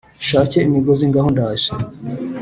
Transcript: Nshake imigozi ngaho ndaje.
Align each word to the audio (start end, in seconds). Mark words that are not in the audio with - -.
Nshake 0.21 0.57
imigozi 0.67 1.03
ngaho 1.09 1.29
ndaje. 1.33 1.69